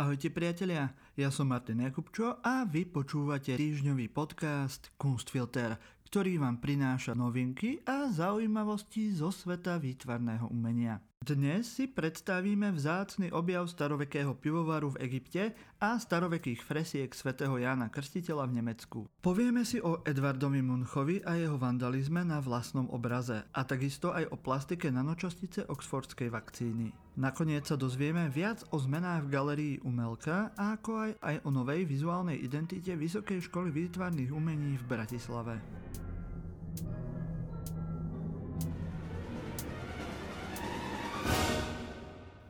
Ahojte 0.00 0.32
priatelia, 0.32 0.96
ja 1.12 1.28
som 1.28 1.52
Martin 1.52 1.84
Jakubčo 1.84 2.40
a 2.40 2.64
vy 2.64 2.88
počúvate 2.88 3.60
týždňový 3.60 4.08
podcast 4.08 4.88
Kunstfilter, 4.96 5.76
ktorý 6.08 6.40
vám 6.40 6.56
prináša 6.56 7.12
novinky 7.12 7.84
a 7.84 8.08
zaujímavosti 8.08 9.12
zo 9.12 9.28
sveta 9.28 9.76
výtvarného 9.76 10.48
umenia. 10.48 11.04
Dnes 11.20 11.68
si 11.68 11.84
predstavíme 11.84 12.72
vzácny 12.72 13.28
objav 13.28 13.68
starovekého 13.68 14.40
pivovaru 14.40 14.96
v 14.96 15.04
Egypte 15.04 15.52
a 15.76 16.00
starovekých 16.00 16.64
fresiek 16.64 17.12
svätého 17.12 17.60
Jána 17.60 17.92
Krstiteľa 17.92 18.48
v 18.48 18.56
Nemecku. 18.56 18.98
Povieme 19.20 19.68
si 19.68 19.84
o 19.84 20.00
Edvardovi 20.00 20.64
Munchovi 20.64 21.20
a 21.20 21.36
jeho 21.36 21.60
vandalizme 21.60 22.24
na 22.24 22.40
vlastnom 22.40 22.88
obraze 22.88 23.36
a 23.52 23.60
takisto 23.68 24.16
aj 24.16 24.32
o 24.32 24.40
plastike 24.40 24.88
nanočastice 24.88 25.68
oxfordskej 25.68 26.32
vakcíny. 26.32 26.88
Nakoniec 27.20 27.68
sa 27.68 27.76
dozvieme 27.76 28.32
viac 28.32 28.64
o 28.72 28.80
zmenách 28.80 29.28
v 29.28 29.32
galerii 29.36 29.76
Umelka 29.84 30.56
a 30.56 30.80
ako 30.80 31.04
aj, 31.04 31.10
aj 31.20 31.36
o 31.44 31.52
novej 31.52 31.84
vizuálnej 31.84 32.40
identite 32.40 32.96
Vysokej 32.96 33.44
školy 33.44 33.68
výtvarných 33.68 34.32
umení 34.32 34.80
v 34.80 34.84
Bratislave. 34.88 35.60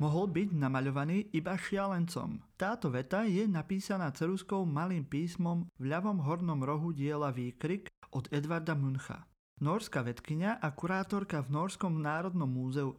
Mohol 0.00 0.32
byť 0.32 0.56
namaľovaný 0.56 1.30
iba 1.36 1.54
šialencom. 1.54 2.40
Táto 2.56 2.88
veta 2.88 3.28
je 3.28 3.44
napísaná 3.44 4.08
ceruskou 4.10 4.64
malým 4.64 5.04
písmom 5.04 5.68
v 5.76 5.84
ľavom 5.92 6.24
hornom 6.24 6.64
rohu 6.64 6.96
diela 6.96 7.28
Výkrik 7.28 7.92
od 8.16 8.26
Edvarda 8.32 8.72
Muncha. 8.72 9.28
Norská 9.60 10.00
vedkynia 10.00 10.56
a 10.56 10.72
kurátorka 10.72 11.44
v 11.44 11.52
Norskom 11.52 12.00
národnom 12.00 12.48
múzeu 12.48 12.96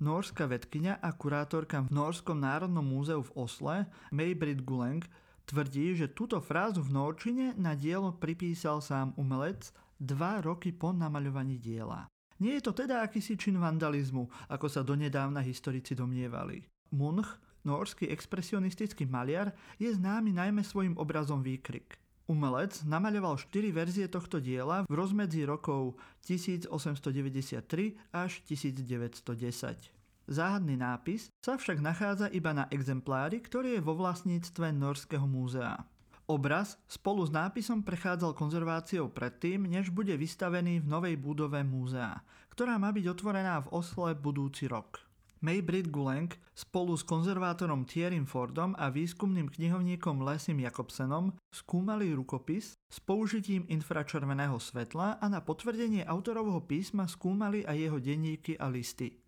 Norská 0.00 0.48
vedkynia 0.48 0.96
a 0.96 1.12
kurátorka 1.12 1.84
v 1.84 1.92
Norskom 1.92 2.40
národnom 2.40 2.80
múzeu 2.80 3.20
v 3.20 3.30
Osle, 3.36 3.76
Maybrit 4.08 4.64
Guleng, 4.64 5.04
tvrdí, 5.44 5.92
že 5.92 6.08
túto 6.08 6.40
frázu 6.40 6.80
v 6.80 6.88
norčine 6.88 7.52
na 7.60 7.76
dielo 7.76 8.16
pripísal 8.16 8.80
sám 8.80 9.12
umelec 9.20 9.68
dva 10.00 10.40
roky 10.40 10.72
po 10.72 10.96
namaľovaní 10.96 11.60
diela. 11.60 12.08
Nie 12.40 12.56
je 12.56 12.64
to 12.64 12.72
teda 12.72 13.04
akýsi 13.04 13.36
čin 13.36 13.60
vandalizmu, 13.60 14.24
ako 14.48 14.66
sa 14.72 14.80
donedávna 14.80 15.44
historici 15.44 15.92
domnievali. 15.92 16.64
Munch, 16.96 17.36
norský 17.68 18.08
expresionistický 18.08 19.04
maliar, 19.04 19.52
je 19.76 19.92
známy 19.92 20.32
najmä 20.32 20.64
svojim 20.64 20.96
obrazom 20.96 21.44
Výkrik. 21.44 22.00
Umelec 22.30 22.86
namaľoval 22.88 23.42
4 23.42 23.74
verzie 23.74 24.06
tohto 24.08 24.40
diela 24.40 24.86
v 24.86 24.92
rozmedzi 24.94 25.44
rokov 25.44 26.00
1893 26.24 26.72
až 28.14 28.30
1910. 28.46 30.00
Záhadný 30.30 30.78
nápis 30.78 31.26
sa 31.42 31.58
však 31.58 31.82
nachádza 31.82 32.30
iba 32.30 32.54
na 32.54 32.70
exemplári, 32.70 33.42
ktorý 33.42 33.76
je 33.76 33.82
vo 33.82 33.98
vlastníctve 33.98 34.70
Norského 34.70 35.26
múzea. 35.26 35.82
Obraz 36.30 36.78
spolu 36.86 37.26
s 37.26 37.34
nápisom 37.34 37.82
prechádzal 37.82 38.38
konzerváciou 38.38 39.10
predtým, 39.10 39.66
než 39.66 39.90
bude 39.90 40.14
vystavený 40.14 40.78
v 40.78 40.86
novej 40.86 41.18
budove 41.18 41.58
múzea, 41.66 42.22
ktorá 42.54 42.78
má 42.78 42.94
byť 42.94 43.02
otvorená 43.10 43.66
v 43.66 43.74
Osle 43.74 44.14
budúci 44.14 44.70
rok. 44.70 45.02
Maybrit 45.42 45.90
Guleng 45.90 46.30
spolu 46.54 46.94
s 46.94 47.02
konzervátorom 47.02 47.82
Thierrym 47.82 48.30
Fordom 48.30 48.78
a 48.78 48.94
výskumným 48.94 49.50
knihovníkom 49.50 50.22
Lesim 50.22 50.62
Jakobsenom 50.62 51.34
skúmali 51.50 52.14
rukopis 52.14 52.78
s 52.78 52.98
použitím 53.02 53.66
infračerveného 53.66 54.54
svetla 54.62 55.18
a 55.18 55.26
na 55.26 55.42
potvrdenie 55.42 56.06
autorovho 56.06 56.62
písma 56.62 57.10
skúmali 57.10 57.66
aj 57.66 57.74
jeho 57.74 57.98
denníky 57.98 58.54
a 58.54 58.70
listy. 58.70 59.18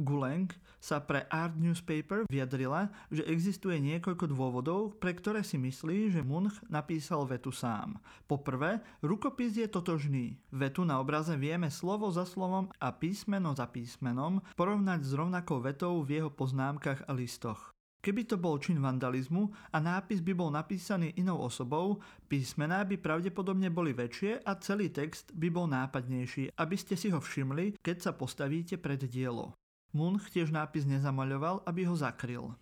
Guleng 0.00 0.48
sa 0.82 0.98
pre 0.98 1.28
Art 1.28 1.54
Newspaper 1.54 2.24
vyjadrila, 2.26 2.90
že 3.12 3.22
existuje 3.28 3.78
niekoľko 3.78 4.30
dôvodov, 4.32 4.98
pre 4.98 5.14
ktoré 5.14 5.44
si 5.46 5.60
myslí, 5.60 6.10
že 6.10 6.26
Munch 6.26 6.58
napísal 6.66 7.28
vetu 7.28 7.54
sám. 7.54 8.00
Poprvé, 8.26 8.82
rukopis 9.04 9.54
je 9.54 9.68
totožný. 9.68 10.40
Vetu 10.50 10.82
na 10.82 10.98
obraze 10.98 11.36
vieme 11.38 11.68
slovo 11.68 12.10
za 12.10 12.24
slovom 12.24 12.72
a 12.80 12.90
písmeno 12.90 13.54
za 13.54 13.68
písmenom 13.70 14.42
porovnať 14.58 15.00
s 15.04 15.12
rovnakou 15.14 15.62
vetou 15.62 16.02
v 16.02 16.18
jeho 16.18 16.30
poznámkach 16.32 17.06
a 17.06 17.12
listoch. 17.14 17.72
Keby 18.02 18.26
to 18.26 18.34
bol 18.34 18.58
čin 18.58 18.82
vandalizmu 18.82 19.54
a 19.70 19.78
nápis 19.78 20.18
by 20.18 20.34
bol 20.34 20.50
napísaný 20.50 21.14
inou 21.14 21.38
osobou, 21.38 22.02
písmená 22.26 22.82
by 22.82 22.98
pravdepodobne 22.98 23.70
boli 23.70 23.94
väčšie 23.94 24.42
a 24.42 24.58
celý 24.58 24.90
text 24.90 25.30
by 25.38 25.46
bol 25.54 25.70
nápadnejší, 25.70 26.58
aby 26.58 26.74
ste 26.74 26.98
si 26.98 27.14
ho 27.14 27.22
všimli, 27.22 27.78
keď 27.78 27.96
sa 28.02 28.10
postavíte 28.10 28.74
pred 28.82 29.06
dielo. 29.06 29.54
Munch 29.92 30.32
tiež 30.32 30.48
nápis 30.48 30.88
nezamaľoval, 30.88 31.68
aby 31.68 31.84
ho 31.84 31.92
zakryl. 31.92 32.56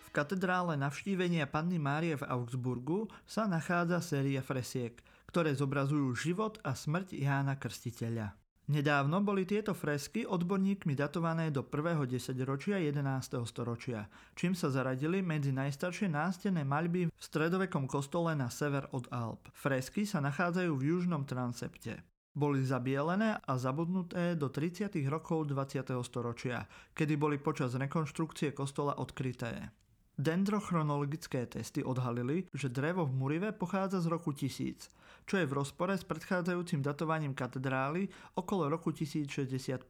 V 0.00 0.08
katedrále 0.08 0.80
navštívenia 0.80 1.44
Panny 1.44 1.76
Márie 1.76 2.16
v 2.16 2.24
Augsburgu 2.24 3.12
sa 3.28 3.44
nachádza 3.44 4.00
séria 4.00 4.40
fresiek, 4.40 4.96
ktoré 5.28 5.52
zobrazujú 5.52 6.08
život 6.16 6.56
a 6.64 6.72
smrť 6.72 7.20
Jána 7.20 7.60
Krstiteľa. 7.60 8.32
Nedávno 8.66 9.22
boli 9.22 9.46
tieto 9.46 9.76
fresky 9.76 10.26
odborníkmi 10.26 10.96
datované 10.96 11.52
do 11.54 11.62
prvého 11.62 12.02
desaťročia 12.08 12.80
11. 12.82 13.44
storočia, 13.46 14.10
čím 14.34 14.58
sa 14.58 14.72
zaradili 14.72 15.22
medzi 15.22 15.54
najstaršie 15.54 16.10
nástené 16.10 16.64
maľby 16.66 17.06
v 17.06 17.12
stredovekom 17.14 17.86
kostole 17.86 18.32
na 18.34 18.50
sever 18.50 18.88
od 18.90 19.06
Alp. 19.14 19.52
Fresky 19.54 20.02
sa 20.08 20.18
nachádzajú 20.18 20.72
v 20.74 20.86
južnom 20.96 21.22
transepte 21.28 22.15
boli 22.36 22.60
zabielené 22.60 23.40
a 23.40 23.52
zabudnuté 23.56 24.36
do 24.36 24.52
30. 24.52 24.92
rokov 25.08 25.48
20. 25.48 25.88
storočia, 26.04 26.68
kedy 26.92 27.16
boli 27.16 27.40
počas 27.40 27.72
rekonštrukcie 27.72 28.52
kostola 28.52 29.00
odkryté. 29.00 29.72
Dendrochronologické 30.16 31.44
testy 31.44 31.84
odhalili, 31.84 32.48
že 32.52 32.72
drevo 32.72 33.04
v 33.04 33.12
Murive 33.12 33.50
pochádza 33.52 34.00
z 34.00 34.08
roku 34.08 34.32
1000, 34.32 34.88
čo 35.28 35.34
je 35.36 35.44
v 35.44 35.52
rozpore 35.52 35.92
s 35.92 36.08
predchádzajúcim 36.08 36.80
datovaním 36.80 37.36
katedrály 37.36 38.08
okolo 38.32 38.72
roku 38.72 38.92
1065. 38.96 39.88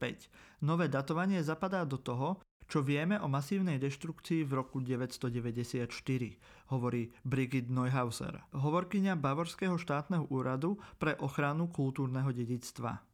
Nové 0.66 0.90
datovanie 0.90 1.42
zapadá 1.46 1.86
do 1.86 1.98
toho, 1.98 2.42
čo 2.66 2.82
vieme 2.82 3.18
o 3.22 3.30
masívnej 3.30 3.78
deštrukcii 3.78 4.42
v 4.42 4.52
roku 4.58 4.82
994, 4.82 5.86
hovorí 6.74 7.14
Brigitte 7.22 7.70
Neuhauser, 7.70 8.42
hovorkyňa 8.54 9.14
Bavorského 9.14 9.78
štátneho 9.78 10.26
úradu 10.34 10.78
pre 10.98 11.14
ochranu 11.22 11.70
kultúrneho 11.70 12.34
dedictva. 12.34 13.06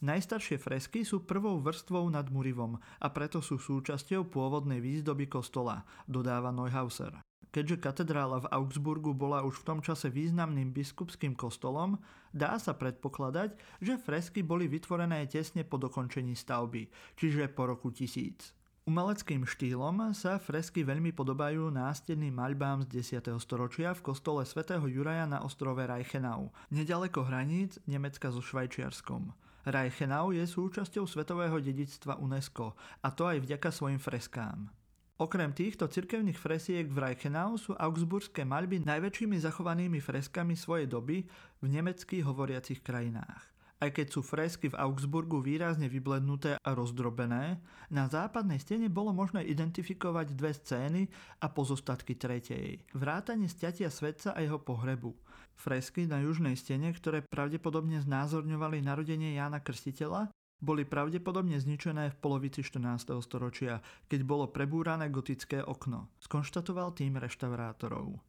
Najstaršie 0.00 0.56
fresky 0.56 1.04
sú 1.04 1.28
prvou 1.28 1.60
vrstvou 1.60 2.08
nad 2.08 2.24
Murivom 2.32 2.80
a 2.80 3.06
preto 3.12 3.44
sú 3.44 3.60
súčasťou 3.60 4.32
pôvodnej 4.32 4.80
výzdoby 4.80 5.28
kostola, 5.28 5.84
dodáva 6.08 6.48
Neuhauser. 6.48 7.20
Keďže 7.50 7.82
katedrála 7.82 8.46
v 8.46 8.50
Augsburgu 8.54 9.10
bola 9.10 9.42
už 9.42 9.60
v 9.60 9.66
tom 9.66 9.78
čase 9.82 10.06
významným 10.06 10.70
biskupským 10.70 11.34
kostolom, 11.34 11.98
dá 12.30 12.56
sa 12.62 12.78
predpokladať, 12.78 13.58
že 13.82 13.98
fresky 13.98 14.46
boli 14.46 14.70
vytvorené 14.70 15.26
tesne 15.26 15.66
po 15.66 15.74
dokončení 15.74 16.38
stavby, 16.38 16.86
čiže 17.18 17.50
po 17.50 17.66
roku 17.66 17.90
1000. 17.90 18.59
Umeleckým 18.88 19.44
štýlom 19.44 20.16
sa 20.16 20.40
fresky 20.40 20.80
veľmi 20.80 21.12
podobajú 21.12 21.68
nástenným 21.68 22.32
maľbám 22.32 22.88
z 22.88 23.20
10. 23.20 23.36
storočia 23.36 23.92
v 23.92 24.00
kostole 24.00 24.40
svätého 24.48 24.80
Juraja 24.88 25.28
na 25.28 25.44
ostrove 25.44 25.84
Reichenau, 25.84 26.48
nedaleko 26.72 27.28
hraníc 27.28 27.76
Nemecka 27.84 28.32
so 28.32 28.40
Švajčiarskom. 28.40 29.36
Reichenau 29.68 30.32
je 30.32 30.48
súčasťou 30.48 31.04
svetového 31.04 31.60
dedictva 31.60 32.16
UNESCO, 32.24 32.72
a 33.04 33.12
to 33.12 33.28
aj 33.28 33.44
vďaka 33.44 33.68
svojim 33.68 34.00
freskám. 34.00 34.72
Okrem 35.20 35.52
týchto 35.52 35.84
cirkevných 35.84 36.40
fresiek 36.40 36.88
v 36.88 37.12
Reichenau 37.12 37.60
sú 37.60 37.76
augsburské 37.76 38.48
maľby 38.48 38.80
najväčšími 38.88 39.36
zachovanými 39.44 40.00
freskami 40.00 40.56
svojej 40.56 40.88
doby 40.88 41.28
v 41.60 41.66
nemeckých 41.68 42.24
hovoriacich 42.24 42.80
krajinách. 42.80 43.59
Aj 43.80 43.88
keď 43.88 44.12
sú 44.12 44.20
fresky 44.20 44.68
v 44.68 44.76
Augsburgu 44.76 45.40
výrazne 45.40 45.88
vyblednuté 45.88 46.60
a 46.60 46.70
rozdrobené, 46.76 47.64
na 47.88 48.04
západnej 48.12 48.60
stene 48.60 48.92
bolo 48.92 49.16
možné 49.16 49.40
identifikovať 49.48 50.36
dve 50.36 50.52
scény 50.52 51.02
a 51.40 51.48
pozostatky 51.48 52.12
tretej. 52.20 52.84
Vrátanie 52.92 53.48
stiatia 53.48 53.88
svetca 53.88 54.36
a 54.36 54.44
jeho 54.44 54.60
pohrebu. 54.60 55.16
Fresky 55.56 56.04
na 56.04 56.20
južnej 56.20 56.60
stene, 56.60 56.92
ktoré 56.92 57.24
pravdepodobne 57.24 58.04
znázorňovali 58.04 58.84
narodenie 58.84 59.32
Jána 59.40 59.64
Krstiteľa, 59.64 60.28
boli 60.60 60.84
pravdepodobne 60.84 61.56
zničené 61.56 62.12
v 62.12 62.20
polovici 62.20 62.60
14. 62.60 63.16
storočia, 63.24 63.80
keď 64.12 64.20
bolo 64.28 64.52
prebúrané 64.52 65.08
gotické 65.08 65.64
okno, 65.64 66.12
skonštatoval 66.20 66.92
tým 66.92 67.16
reštaurátorov. 67.16 68.20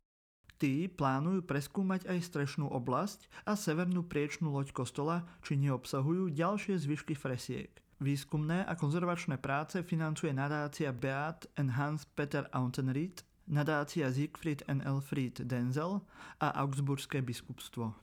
Tí 0.62 0.86
plánujú 0.86 1.42
preskúmať 1.42 2.06
aj 2.06 2.22
strešnú 2.22 2.70
oblasť 2.70 3.26
a 3.50 3.58
severnú 3.58 4.06
priečnú 4.06 4.54
loď 4.54 4.78
kostola, 4.78 5.26
či 5.42 5.58
neobsahujú 5.58 6.30
ďalšie 6.38 6.78
zvyšky 6.78 7.18
fresiek. 7.18 7.82
Výskumné 7.98 8.70
a 8.70 8.78
konzervačné 8.78 9.42
práce 9.42 9.82
financuje 9.82 10.30
nadácia 10.30 10.94
Beat 10.94 11.50
and 11.58 11.74
Hans 11.74 12.06
Peter 12.14 12.46
Autenried, 12.54 13.26
nadácia 13.50 14.14
Siegfried 14.14 14.62
and 14.70 14.86
Elfried 14.86 15.42
Denzel 15.50 16.06
a 16.38 16.54
Augsburské 16.62 17.26
biskupstvo. 17.26 17.98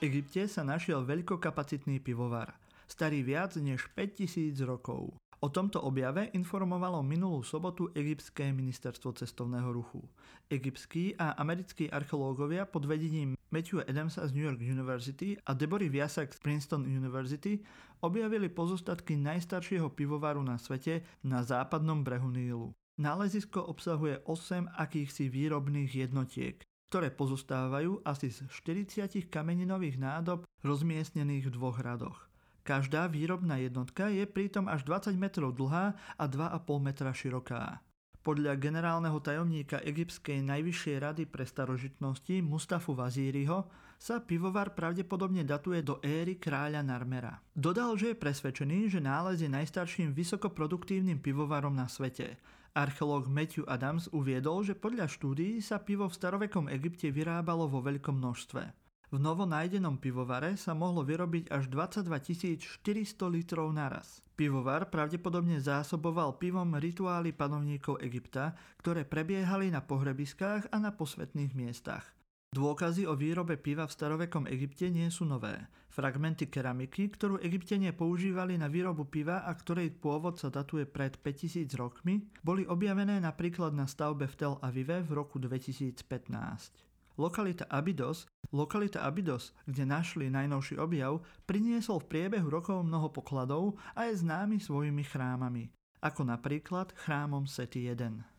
V 0.00 0.08
Egypte 0.08 0.48
sa 0.48 0.64
našiel 0.64 1.04
veľkokapacitný 1.04 2.00
pivovar, 2.00 2.56
starý 2.88 3.20
viac 3.20 3.60
než 3.60 3.92
5000 3.92 4.56
rokov. 4.64 5.12
O 5.42 5.50
tomto 5.50 5.82
objave 5.82 6.30
informovalo 6.38 7.02
minulú 7.02 7.42
sobotu 7.42 7.90
egyptské 7.98 8.54
ministerstvo 8.54 9.10
cestovného 9.10 9.74
ruchu. 9.74 9.98
Egyptskí 10.46 11.18
a 11.18 11.34
americkí 11.34 11.90
archeológovia 11.90 12.62
pod 12.62 12.86
vedením 12.86 13.34
Matthew 13.50 13.82
Adamsa 13.82 14.22
z 14.30 14.38
New 14.38 14.46
York 14.46 14.62
University 14.62 15.34
a 15.42 15.50
Deborah 15.58 15.90
Viasak 15.90 16.30
z 16.30 16.38
Princeton 16.38 16.86
University 16.86 17.58
objavili 18.06 18.46
pozostatky 18.54 19.18
najstaršieho 19.18 19.90
pivovaru 19.90 20.46
na 20.46 20.62
svete 20.62 21.02
na 21.26 21.42
západnom 21.42 22.06
brehu 22.06 22.30
Nílu. 22.30 22.70
Nálezisko 23.02 23.66
obsahuje 23.66 24.22
8 24.22 24.78
akýchsi 24.78 25.26
výrobných 25.26 26.06
jednotiek, 26.06 26.62
ktoré 26.86 27.10
pozostávajú 27.10 28.06
asi 28.06 28.30
z 28.30 28.46
40 28.46 29.26
kameninových 29.26 29.98
nádob 29.98 30.46
rozmiestnených 30.62 31.50
v 31.50 31.54
dvoch 31.58 31.82
radoch. 31.82 32.31
Každá 32.62 33.10
výrobná 33.10 33.58
jednotka 33.58 34.06
je 34.06 34.22
pritom 34.22 34.70
až 34.70 34.86
20 34.86 35.18
metrov 35.18 35.50
dlhá 35.58 35.98
a 36.14 36.24
2,5 36.30 36.62
metra 36.78 37.10
široká. 37.10 37.82
Podľa 38.22 38.54
generálneho 38.54 39.18
tajomníka 39.18 39.82
Egyptskej 39.82 40.46
najvyššej 40.46 40.96
rady 41.02 41.22
pre 41.26 41.42
starožitnosti 41.42 42.38
Mustafu 42.38 42.94
Vazíriho 42.94 43.66
sa 43.98 44.22
pivovar 44.22 44.78
pravdepodobne 44.78 45.42
datuje 45.42 45.82
do 45.82 45.98
éry 46.06 46.38
kráľa 46.38 46.86
Narmera. 46.86 47.42
Dodal, 47.50 47.98
že 47.98 48.14
je 48.14 48.22
presvedčený, 48.22 48.94
že 48.94 49.02
nález 49.02 49.42
je 49.42 49.50
najstarším 49.50 50.14
vysokoproduktívnym 50.14 51.18
pivovarom 51.18 51.74
na 51.74 51.90
svete. 51.90 52.38
Archeológ 52.78 53.26
Matthew 53.26 53.66
Adams 53.66 54.06
uviedol, 54.14 54.62
že 54.62 54.78
podľa 54.78 55.10
štúdií 55.10 55.58
sa 55.58 55.82
pivo 55.82 56.06
v 56.06 56.14
starovekom 56.14 56.70
Egypte 56.70 57.10
vyrábalo 57.10 57.66
vo 57.66 57.82
veľkom 57.82 58.22
množstve. 58.22 58.81
V 59.12 59.20
novo 59.20 59.44
nájdenom 59.44 60.00
pivovare 60.00 60.56
sa 60.56 60.72
mohlo 60.72 61.04
vyrobiť 61.04 61.52
až 61.52 61.68
22 61.68 62.56
400 62.80 63.28
litrov 63.28 63.68
naraz. 63.68 64.24
Pivovar 64.32 64.88
pravdepodobne 64.88 65.60
zásoboval 65.60 66.40
pivom 66.40 66.72
rituály 66.80 67.36
panovníkov 67.36 68.00
Egypta, 68.00 68.56
ktoré 68.80 69.04
prebiehali 69.04 69.68
na 69.68 69.84
pohrebiskách 69.84 70.72
a 70.72 70.76
na 70.80 70.96
posvetných 70.96 71.52
miestach. 71.52 72.08
Dôkazy 72.56 73.04
o 73.04 73.12
výrobe 73.12 73.60
piva 73.60 73.84
v 73.84 73.92
starovekom 73.92 74.48
Egypte 74.48 74.88
nie 74.88 75.12
sú 75.12 75.28
nové. 75.28 75.60
Fragmenty 75.92 76.48
keramiky, 76.48 77.12
ktorú 77.12 77.36
egyptenie 77.44 77.92
používali 77.92 78.56
na 78.56 78.72
výrobu 78.72 79.12
piva 79.12 79.44
a 79.44 79.52
ktorej 79.52 79.92
pôvod 79.92 80.40
sa 80.40 80.48
datuje 80.48 80.88
pred 80.88 81.20
5000 81.20 81.68
rokmi, 81.76 82.24
boli 82.40 82.64
objavené 82.64 83.20
napríklad 83.20 83.76
na 83.76 83.84
stavbe 83.84 84.24
v 84.24 84.36
Tel 84.40 84.54
Avive 84.64 85.04
v 85.04 85.20
roku 85.20 85.36
2015. 85.36 86.91
Lokalita 87.20 87.68
Abydos, 87.68 88.24
lokalita 88.52 89.04
Abydos, 89.04 89.52
kde 89.68 89.84
našli 89.84 90.32
najnovší 90.32 90.80
objav, 90.80 91.20
priniesol 91.44 92.00
v 92.00 92.08
priebehu 92.08 92.48
rokov 92.48 92.80
mnoho 92.80 93.12
pokladov 93.12 93.76
a 93.92 94.08
je 94.08 94.16
známy 94.16 94.56
svojimi 94.56 95.04
chrámami, 95.04 95.68
ako 96.00 96.24
napríklad 96.24 96.96
chrámom 96.96 97.44
Seti 97.44 97.84
1. 97.84 98.32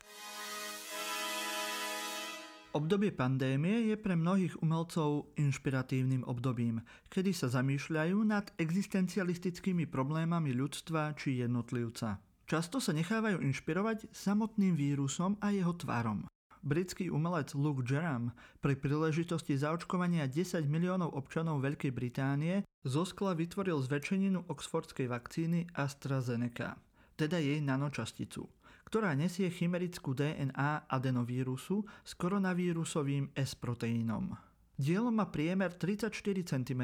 Obdobie 2.73 3.13
pandémie 3.13 3.93
je 3.93 3.95
pre 4.01 4.17
mnohých 4.17 4.57
umelcov 4.65 5.29
inšpiratívnym 5.37 6.25
obdobím, 6.25 6.81
kedy 7.13 7.29
sa 7.29 7.45
zamýšľajú 7.53 8.17
nad 8.25 8.49
existencialistickými 8.57 9.85
problémami 9.85 10.49
ľudstva 10.57 11.13
či 11.13 11.45
jednotlivca. 11.45 12.17
Často 12.49 12.81
sa 12.81 12.89
nechávajú 12.97 13.37
inšpirovať 13.45 14.09
samotným 14.09 14.73
vírusom 14.73 15.37
a 15.45 15.53
jeho 15.53 15.77
tvarom. 15.77 16.25
Britský 16.63 17.11
umelec 17.11 17.51
Luke 17.59 17.83
Jerram 17.83 18.31
pri 18.63 18.79
príležitosti 18.79 19.59
zaočkovania 19.59 20.31
10 20.31 20.63
miliónov 20.63 21.11
občanov 21.11 21.59
Veľkej 21.59 21.91
Británie 21.91 22.63
zo 22.87 23.03
skla 23.03 23.35
vytvoril 23.35 23.83
zväčšeninu 23.83 24.47
oxfordskej 24.47 25.11
vakcíny 25.11 25.67
AstraZeneca, 25.75 26.79
teda 27.19 27.35
jej 27.35 27.59
nanočasticu, 27.59 28.47
ktorá 28.87 29.11
nesie 29.11 29.51
chimerickú 29.51 30.15
DNA 30.15 30.87
adenovírusu 30.87 31.83
s 31.83 32.11
koronavírusovým 32.15 33.35
S-proteínom. 33.35 34.31
Dielo 34.79 35.11
má 35.11 35.27
priemer 35.27 35.75
34 35.75 36.15
cm, 36.47 36.83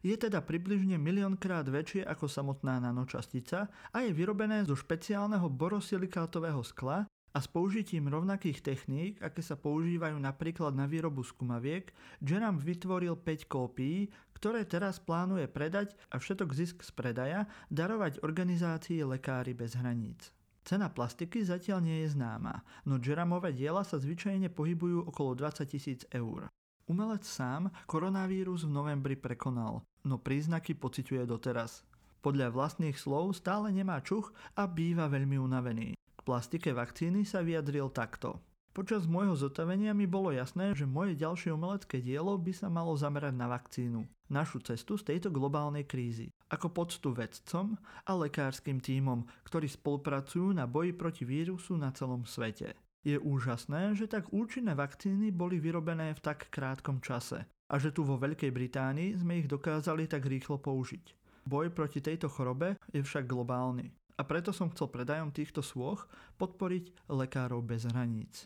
je 0.00 0.16
teda 0.16 0.40
približne 0.40 0.96
miliónkrát 0.96 1.68
väčšie 1.68 2.08
ako 2.08 2.24
samotná 2.24 2.80
nanočastica 2.80 3.68
a 3.92 3.96
je 4.00 4.16
vyrobené 4.16 4.64
zo 4.64 4.72
špeciálneho 4.72 5.46
borosilikátového 5.52 6.64
skla, 6.64 7.04
a 7.30 7.38
s 7.38 7.46
použitím 7.46 8.10
rovnakých 8.10 8.58
techník, 8.62 9.14
aké 9.22 9.38
sa 9.38 9.54
používajú 9.54 10.18
napríklad 10.18 10.74
na 10.74 10.90
výrobu 10.90 11.22
skumaviek, 11.22 11.94
Jeram 12.18 12.58
vytvoril 12.58 13.14
5 13.14 13.46
kópií, 13.46 14.10
ktoré 14.34 14.66
teraz 14.66 14.98
plánuje 14.98 15.46
predať 15.46 15.94
a 16.10 16.18
všetok 16.18 16.50
zisk 16.56 16.82
z 16.82 16.90
predaja 16.96 17.40
darovať 17.68 18.24
organizácii 18.24 19.04
Lekári 19.04 19.54
bez 19.54 19.76
hraníc. 19.76 20.32
Cena 20.64 20.88
plastiky 20.88 21.44
zatiaľ 21.44 21.84
nie 21.84 22.04
je 22.04 22.16
známa, 22.16 22.64
no 22.88 22.96
Jeramové 22.98 23.54
diela 23.54 23.84
sa 23.86 23.96
zvyčajne 23.96 24.52
pohybujú 24.52 25.08
okolo 25.08 25.36
20 25.36 25.66
tisíc 25.68 26.00
eur. 26.10 26.48
Umelec 26.90 27.22
sám 27.22 27.70
koronavírus 27.86 28.66
v 28.66 28.74
novembri 28.74 29.14
prekonal, 29.14 29.86
no 30.02 30.16
príznaky 30.18 30.74
pociťuje 30.74 31.22
doteraz. 31.28 31.86
Podľa 32.20 32.52
vlastných 32.52 32.98
slov 32.98 33.32
stále 33.38 33.72
nemá 33.72 34.02
čuch 34.04 34.34
a 34.58 34.68
býva 34.68 35.08
veľmi 35.08 35.40
unavený. 35.40 35.99
Plastike 36.30 36.70
vakcíny 36.70 37.26
sa 37.26 37.42
vyjadril 37.42 37.90
takto. 37.90 38.38
Počas 38.70 39.02
môjho 39.10 39.34
zotavenia 39.34 39.90
mi 39.90 40.06
bolo 40.06 40.30
jasné, 40.30 40.78
že 40.78 40.86
moje 40.86 41.18
ďalšie 41.18 41.50
umelecké 41.50 41.98
dielo 41.98 42.38
by 42.38 42.54
sa 42.54 42.70
malo 42.70 42.94
zamerať 42.94 43.34
na 43.34 43.50
vakcínu, 43.50 44.06
našu 44.30 44.62
cestu 44.62 44.94
z 44.94 45.10
tejto 45.10 45.34
globálnej 45.34 45.90
krízy, 45.90 46.30
ako 46.46 46.70
poctu 46.70 47.10
vedcom 47.10 47.74
a 48.06 48.14
lekárskym 48.14 48.78
tímom, 48.78 49.26
ktorí 49.42 49.66
spolupracujú 49.74 50.54
na 50.54 50.70
boji 50.70 50.94
proti 50.94 51.26
vírusu 51.26 51.74
na 51.74 51.90
celom 51.90 52.22
svete. 52.22 52.78
Je 53.02 53.18
úžasné, 53.18 53.98
že 53.98 54.06
tak 54.06 54.30
účinné 54.30 54.78
vakcíny 54.78 55.34
boli 55.34 55.58
vyrobené 55.58 56.14
v 56.14 56.22
tak 56.22 56.46
krátkom 56.54 57.02
čase 57.02 57.42
a 57.42 57.74
že 57.74 57.90
tu 57.90 58.06
vo 58.06 58.14
Veľkej 58.22 58.54
Británii 58.54 59.18
sme 59.18 59.42
ich 59.42 59.50
dokázali 59.50 60.06
tak 60.06 60.30
rýchlo 60.30 60.62
použiť. 60.62 61.10
Boj 61.42 61.74
proti 61.74 61.98
tejto 61.98 62.30
chorobe 62.30 62.78
je 62.94 63.02
však 63.02 63.26
globálny 63.26 63.98
a 64.20 64.22
preto 64.28 64.52
som 64.52 64.68
chcel 64.68 64.92
predajom 64.92 65.32
týchto 65.32 65.64
svoch 65.64 66.04
podporiť 66.36 67.08
Lekárov 67.08 67.64
bez 67.64 67.88
hraníc. 67.88 68.44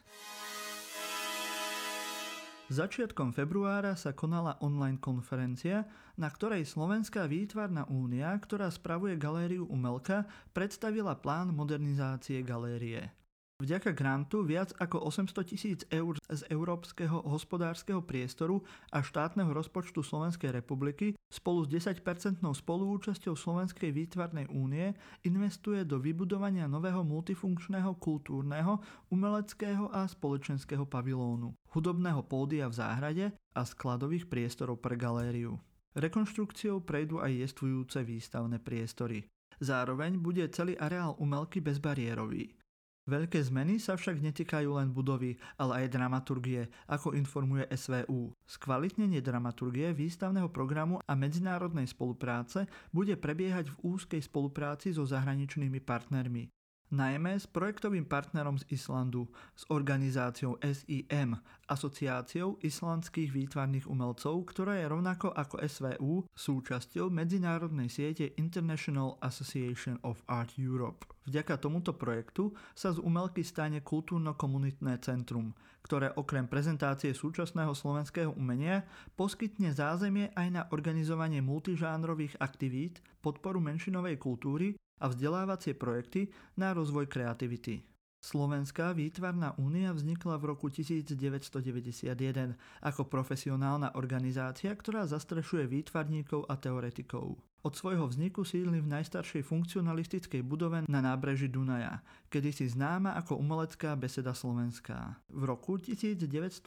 Začiatkom 2.70 3.34
februára 3.34 3.92
sa 3.98 4.14
konala 4.14 4.56
online 4.62 4.96
konferencia, 4.96 5.84
na 6.16 6.30
ktorej 6.30 6.64
Slovenská 6.64 7.26
výtvarná 7.26 7.84
únia, 7.90 8.32
ktorá 8.38 8.70
spravuje 8.70 9.18
galériu 9.18 9.66
Umelka, 9.68 10.24
predstavila 10.56 11.18
plán 11.18 11.52
modernizácie 11.52 12.40
galérie. 12.40 13.23
Vďaka 13.62 13.94
grantu 13.94 14.42
viac 14.42 14.74
ako 14.82 15.06
800 15.14 15.46
tisíc 15.46 15.80
eur 15.86 16.18
z 16.26 16.42
Európskeho 16.50 17.22
hospodárskeho 17.22 18.02
priestoru 18.02 18.66
a 18.90 18.98
štátneho 18.98 19.46
rozpočtu 19.54 20.02
Slovenskej 20.02 20.50
republiky 20.50 21.14
spolu 21.30 21.62
s 21.62 21.70
10-percentnou 21.70 22.50
spoluúčasťou 22.50 23.38
Slovenskej 23.38 23.94
výtvarnej 23.94 24.50
únie 24.50 24.90
investuje 25.22 25.86
do 25.86 26.02
vybudovania 26.02 26.66
nového 26.66 27.06
multifunkčného 27.06 27.94
kultúrneho, 28.02 28.82
umeleckého 29.14 29.86
a 29.86 30.02
spoločenského 30.10 30.82
pavilónu, 30.82 31.54
hudobného 31.70 32.26
pódia 32.26 32.66
v 32.66 32.74
záhrade 32.74 33.24
a 33.54 33.62
skladových 33.62 34.26
priestorov 34.26 34.82
pre 34.82 34.98
galériu. 34.98 35.62
Rekonštrukciou 35.94 36.82
prejdú 36.82 37.22
aj 37.22 37.46
jestvujúce 37.46 38.02
výstavné 38.02 38.58
priestory. 38.58 39.22
Zároveň 39.62 40.18
bude 40.18 40.42
celý 40.50 40.74
areál 40.74 41.14
umelky 41.22 41.62
bezbariérový. 41.62 42.63
Veľké 43.04 43.36
zmeny 43.36 43.76
sa 43.76 44.00
však 44.00 44.16
netýkajú 44.24 44.80
len 44.80 44.88
budovy, 44.88 45.36
ale 45.60 45.84
aj 45.84 45.92
dramaturgie, 45.92 46.72
ako 46.88 47.12
informuje 47.12 47.68
SVU. 47.68 48.32
Skvalitnenie 48.48 49.20
dramaturgie 49.20 49.92
výstavného 49.92 50.48
programu 50.48 51.04
a 51.04 51.12
medzinárodnej 51.12 51.84
spolupráce 51.84 52.64
bude 52.96 53.12
prebiehať 53.20 53.68
v 53.76 53.92
úzkej 53.92 54.24
spolupráci 54.24 54.96
so 54.96 55.04
zahraničnými 55.04 55.84
partnermi 55.84 56.53
najmä 56.92 57.40
s 57.40 57.46
projektovým 57.48 58.04
partnerom 58.04 58.60
z 58.60 58.64
Islandu, 58.74 59.30
s 59.56 59.64
organizáciou 59.70 60.60
SIM, 60.60 61.38
Asociáciou 61.64 62.60
islandských 62.60 63.32
výtvarných 63.32 63.88
umelcov, 63.88 64.44
ktorá 64.52 64.76
je 64.76 64.86
rovnako 64.92 65.32
ako 65.32 65.64
SVU 65.64 66.28
súčasťou 66.36 67.08
medzinárodnej 67.08 67.88
siete 67.88 68.36
International 68.36 69.16
Association 69.24 69.96
of 70.04 70.20
Art 70.28 70.60
Europe. 70.60 71.08
Vďaka 71.24 71.56
tomuto 71.56 71.96
projektu 71.96 72.52
sa 72.76 72.92
z 72.92 73.00
umelky 73.00 73.40
stane 73.40 73.80
kultúrno-komunitné 73.80 75.00
centrum, 75.00 75.56
ktoré 75.80 76.12
okrem 76.20 76.44
prezentácie 76.44 77.16
súčasného 77.16 77.72
slovenského 77.72 78.36
umenia 78.36 78.84
poskytne 79.16 79.72
zázemie 79.72 80.36
aj 80.36 80.48
na 80.52 80.62
organizovanie 80.68 81.40
multižánrových 81.40 82.36
aktivít, 82.44 83.00
podporu 83.24 83.56
menšinovej 83.64 84.20
kultúry 84.20 84.76
a 85.00 85.10
vzdelávacie 85.10 85.74
projekty 85.74 86.30
na 86.58 86.74
rozvoj 86.74 87.06
kreativity. 87.10 87.82
Slovenská 88.24 88.96
výtvarná 88.96 89.52
únia 89.60 89.92
vznikla 89.92 90.40
v 90.40 90.56
roku 90.56 90.72
1991 90.72 92.56
ako 92.80 93.02
profesionálna 93.04 93.92
organizácia, 94.00 94.72
ktorá 94.72 95.04
zastrešuje 95.04 95.68
výtvarníkov 95.68 96.48
a 96.48 96.56
teoretikov. 96.56 97.36
Od 97.64 97.72
svojho 97.76 98.08
vzniku 98.08 98.44
sídli 98.44 98.80
v 98.80 98.92
najstaršej 98.92 99.44
funkcionalistickej 99.44 100.40
budove 100.40 100.84
na 100.88 101.00
nábreží 101.04 101.52
Dunaja, 101.52 102.00
kedysi 102.32 102.68
známa 102.68 103.12
ako 103.16 103.36
umelecká 103.40 103.92
beseda 103.92 104.32
slovenská. 104.32 105.20
V 105.28 105.42
roku 105.44 105.76
1924 105.76 106.64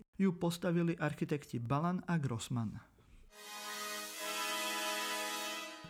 ju 0.00 0.30
postavili 0.36 0.92
architekti 0.96 1.56
Balan 1.56 2.04
a 2.04 2.20
Grossman. 2.20 2.95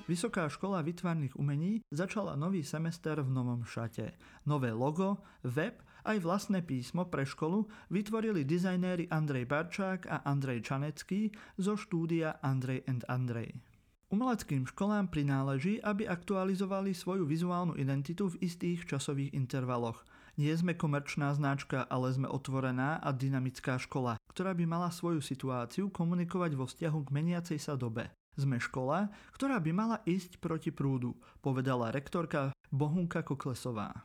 Vysoká 0.07 0.47
škola 0.47 0.87
vytvarných 0.87 1.35
umení 1.35 1.83
začala 1.91 2.39
nový 2.39 2.63
semester 2.63 3.19
v 3.19 3.27
novom 3.27 3.67
šate. 3.67 4.15
Nové 4.47 4.71
logo, 4.71 5.19
web 5.43 5.83
aj 6.07 6.23
vlastné 6.23 6.63
písmo 6.63 7.11
pre 7.11 7.27
školu 7.27 7.67
vytvorili 7.91 8.47
dizajnéri 8.47 9.11
Andrej 9.11 9.51
Barčák 9.51 10.07
a 10.07 10.23
Andrej 10.23 10.63
Čanecký 10.63 11.35
zo 11.59 11.75
štúdia 11.75 12.39
Andrej 12.39 12.87
and 12.87 13.03
Andrej. 13.11 13.59
Umeleckým 14.07 14.71
školám 14.71 15.11
prináleží, 15.11 15.83
aby 15.83 16.07
aktualizovali 16.07 16.95
svoju 16.95 17.27
vizuálnu 17.27 17.75
identitu 17.75 18.31
v 18.31 18.47
istých 18.47 18.87
časových 18.87 19.35
intervaloch. 19.35 20.07
Nie 20.39 20.55
sme 20.55 20.79
komerčná 20.79 21.35
značka, 21.35 21.83
ale 21.91 22.15
sme 22.15 22.31
otvorená 22.31 23.03
a 23.03 23.11
dynamická 23.11 23.83
škola, 23.83 24.23
ktorá 24.31 24.55
by 24.55 24.63
mala 24.71 24.95
svoju 24.95 25.19
situáciu 25.19 25.91
komunikovať 25.91 26.55
vo 26.55 26.71
vzťahu 26.71 26.99
k 27.03 27.11
meniacej 27.11 27.59
sa 27.59 27.75
dobe. 27.75 28.15
Sme 28.37 28.61
škola, 28.61 29.09
ktorá 29.33 29.57
by 29.57 29.73
mala 29.73 29.97
ísť 30.05 30.37
proti 30.45 30.69
prúdu, 30.69 31.17
povedala 31.41 31.89
rektorka 31.89 32.53
Bohunka 32.69 33.25
Koklesová. 33.25 34.05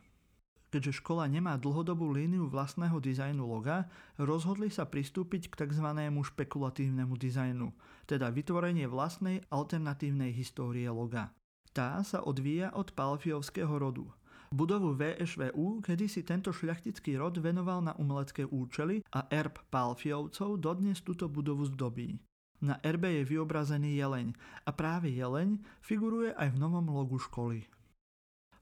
Keďže 0.72 1.04
škola 1.04 1.28
nemá 1.28 1.60
dlhodobú 1.60 2.08
líniu 2.08 2.48
vlastného 2.48 2.96
dizajnu 2.96 3.44
loga, 3.44 3.92
rozhodli 4.16 4.72
sa 4.72 4.88
pristúpiť 4.88 5.52
k 5.52 5.68
tzv. 5.68 5.84
špekulatívnemu 6.08 7.12
dizajnu, 7.12 7.68
teda 8.08 8.32
vytvorenie 8.32 8.88
vlastnej 8.88 9.44
alternatívnej 9.52 10.32
histórie 10.32 10.88
loga. 10.88 11.28
Tá 11.76 12.00
sa 12.00 12.24
odvíja 12.24 12.72
od 12.72 12.88
Palfiovského 12.96 13.76
rodu. 13.76 14.08
Budovu 14.48 14.96
VŠVU, 14.96 15.84
kedy 15.84 16.08
si 16.08 16.24
tento 16.24 16.56
šľachtický 16.56 17.20
rod 17.20 17.36
venoval 17.36 17.84
na 17.84 17.92
umelecké 18.00 18.48
účely 18.48 19.04
a 19.12 19.28
erb 19.28 19.60
Palfiovcov 19.68 20.56
dodnes 20.56 21.04
túto 21.04 21.28
budovu 21.28 21.68
zdobí. 21.68 22.16
Na 22.62 22.78
erbe 22.86 23.10
je 23.10 23.26
vyobrazený 23.26 23.98
jeleň 23.98 24.38
a 24.62 24.70
práve 24.70 25.10
jeleň 25.10 25.58
figuruje 25.82 26.30
aj 26.38 26.54
v 26.54 26.60
novom 26.62 26.86
logu 26.94 27.18
školy. 27.18 27.66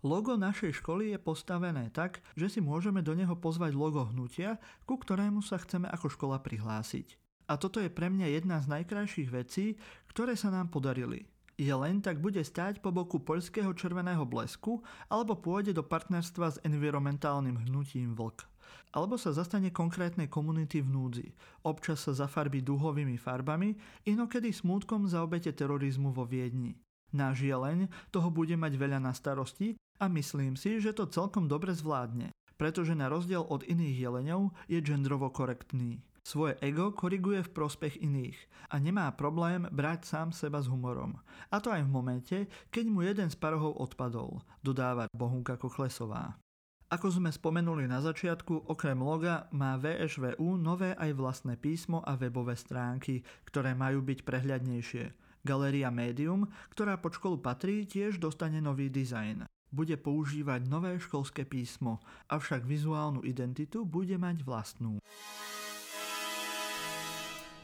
Logo 0.01 0.41
našej 0.41 0.81
školy 0.81 1.13
je 1.13 1.21
postavené 1.21 1.93
tak, 1.93 2.25
že 2.33 2.49
si 2.49 2.61
môžeme 2.65 3.05
do 3.05 3.13
neho 3.13 3.37
pozvať 3.37 3.77
logo 3.77 4.09
hnutia, 4.09 4.57
ku 4.89 4.97
ktorému 4.97 5.45
sa 5.45 5.61
chceme 5.61 5.85
ako 5.93 6.09
škola 6.17 6.41
prihlásiť. 6.41 7.21
A 7.53 7.61
toto 7.61 7.77
je 7.77 7.93
pre 7.93 8.09
mňa 8.09 8.41
jedna 8.41 8.65
z 8.65 8.73
najkrajších 8.73 9.29
vecí, 9.29 9.77
ktoré 10.09 10.33
sa 10.33 10.49
nám 10.49 10.73
podarili. 10.73 11.29
Jeleň 11.61 12.01
tak 12.01 12.25
bude 12.25 12.41
stáť 12.41 12.81
po 12.81 12.89
boku 12.89 13.21
poľského 13.21 13.77
červeného 13.77 14.25
blesku 14.25 14.81
alebo 15.13 15.37
pôjde 15.37 15.77
do 15.77 15.85
partnerstva 15.85 16.57
s 16.57 16.61
environmentálnym 16.65 17.69
hnutím 17.69 18.17
Vlk 18.17 18.49
alebo 18.91 19.15
sa 19.21 19.31
zastane 19.31 19.71
konkrétnej 19.71 20.27
komunity 20.27 20.83
v 20.83 20.89
núdzi. 20.91 21.27
Občas 21.67 22.05
sa 22.07 22.13
zafarbí 22.13 22.63
duhovými 22.65 23.17
farbami, 23.17 23.75
inokedy 24.07 24.51
smútkom 24.51 25.07
za 25.07 25.23
obete 25.23 25.55
terorizmu 25.55 26.11
vo 26.11 26.27
Viedni. 26.27 26.77
Náš 27.11 27.43
jeleň 27.43 27.91
toho 28.15 28.31
bude 28.31 28.55
mať 28.55 28.79
veľa 28.79 29.03
na 29.03 29.11
starosti 29.11 29.75
a 29.99 30.07
myslím 30.07 30.55
si, 30.55 30.79
že 30.79 30.95
to 30.95 31.11
celkom 31.11 31.51
dobre 31.51 31.75
zvládne, 31.75 32.31
pretože 32.55 32.95
na 32.95 33.11
rozdiel 33.11 33.43
od 33.43 33.67
iných 33.67 33.97
jeleňov 33.99 34.55
je 34.71 34.79
gendrovo 34.79 35.27
korektný. 35.35 35.99
Svoje 36.21 36.55
ego 36.63 36.93
koriguje 36.93 37.43
v 37.43 37.55
prospech 37.57 37.99
iných 38.05 38.39
a 38.71 38.79
nemá 38.79 39.11
problém 39.17 39.67
brať 39.73 40.07
sám 40.07 40.29
seba 40.31 40.61
s 40.63 40.69
humorom. 40.69 41.17
A 41.51 41.59
to 41.59 41.73
aj 41.73 41.83
v 41.83 41.91
momente, 41.91 42.37
keď 42.71 42.85
mu 42.87 43.03
jeden 43.03 43.27
z 43.33 43.37
parohov 43.41 43.81
odpadol, 43.81 44.45
dodáva 44.63 45.11
Bohunka 45.11 45.57
Kochlesová. 45.57 46.37
Ako 46.91 47.07
sme 47.07 47.31
spomenuli 47.31 47.87
na 47.87 48.03
začiatku, 48.03 48.67
okrem 48.67 48.99
loga 48.99 49.47
má 49.55 49.79
VŠVU 49.79 50.59
nové 50.59 50.91
aj 50.99 51.15
vlastné 51.15 51.55
písmo 51.55 52.03
a 52.03 52.19
webové 52.19 52.59
stránky, 52.59 53.23
ktoré 53.47 53.79
majú 53.79 54.03
byť 54.03 54.27
prehľadnejšie. 54.27 55.05
Galéria 55.47 55.95
Medium, 55.95 56.51
ktorá 56.75 56.99
pod 56.99 57.15
školu 57.15 57.39
patrí, 57.39 57.87
tiež 57.87 58.19
dostane 58.19 58.59
nový 58.59 58.91
dizajn. 58.91 59.47
Bude 59.71 59.95
používať 60.03 60.67
nové 60.67 60.99
školské 60.99 61.47
písmo, 61.47 62.03
avšak 62.27 62.67
vizuálnu 62.67 63.23
identitu 63.23 63.87
bude 63.87 64.19
mať 64.19 64.43
vlastnú. 64.43 64.99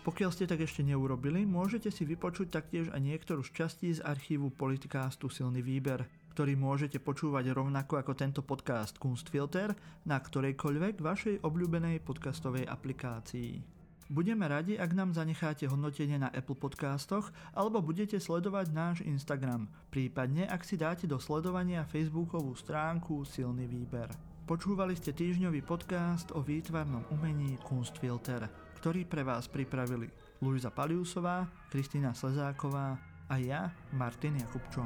Pokiaľ 0.06 0.30
ste 0.30 0.47
tak 0.47 0.62
ešte 0.62 0.87
neurobili, 0.87 1.42
môžete 1.42 1.90
si 1.90 2.06
vypočuť 2.06 2.54
taktiež 2.54 2.95
aj 2.95 3.02
niektorú 3.02 3.42
z 3.42 3.50
častí 3.50 3.90
z 3.90 4.06
archívu 4.06 4.54
Politikástu 4.54 5.26
Silný 5.26 5.66
výber 5.66 6.06
ktorý 6.37 6.52
môžete 6.52 7.00
počúvať 7.00 7.57
rovnako 7.57 7.97
ako 7.97 8.12
tento 8.12 8.45
podcast 8.45 9.00
Kunstfilter 9.00 9.73
na 10.05 10.21
ktorejkoľvek 10.21 11.00
vašej 11.00 11.40
obľúbenej 11.40 12.05
podcastovej 12.05 12.69
aplikácii. 12.69 13.64
Budeme 14.12 14.45
radi, 14.45 14.76
ak 14.76 14.93
nám 14.93 15.16
zanecháte 15.16 15.64
hodnotenie 15.64 16.21
na 16.21 16.28
Apple 16.28 16.61
Podcastoch 16.61 17.33
alebo 17.57 17.81
budete 17.81 18.21
sledovať 18.21 18.69
náš 18.69 18.97
Instagram, 19.09 19.64
prípadne 19.88 20.45
ak 20.45 20.61
si 20.61 20.76
dáte 20.76 21.09
do 21.09 21.16
sledovania 21.16 21.88
Facebookovú 21.88 22.52
stránku 22.52 23.25
Silný 23.25 23.64
výber. 23.64 24.12
Počúvali 24.45 24.93
ste 24.93 25.16
týždňový 25.16 25.64
podcast 25.64 26.37
o 26.37 26.45
výtvarnom 26.45 27.16
umení 27.16 27.57
Kunstfilter, 27.64 28.45
ktorý 28.76 29.09
pre 29.09 29.25
vás 29.25 29.49
pripravili 29.49 30.12
Luisa 30.45 30.69
Paliusová, 30.69 31.49
Kristýna 31.73 32.12
Slezáková 32.12 33.00
a 33.25 33.35
ja, 33.40 33.73
Martin 33.97 34.37
Jakubčo. 34.37 34.85